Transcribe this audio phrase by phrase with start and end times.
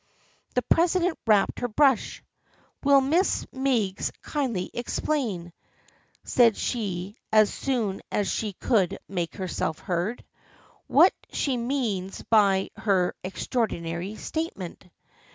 [0.55, 2.23] The president rapped her brush."
[2.83, 5.53] Will Miss Meigs kindly explain,"
[6.23, 10.25] said she as soon as she could make herself heard,"
[10.87, 14.89] what she means by her extraordinary statement?